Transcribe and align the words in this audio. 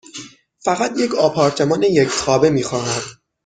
فقط 0.63 0.97
یک 0.97 1.15
آپارتمان 1.15 1.83
یک 1.83 2.09
خوابه 2.09 2.49
می 2.49 2.63
خواهم. 2.63 3.01